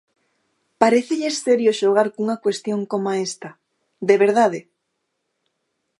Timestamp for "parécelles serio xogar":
0.81-2.07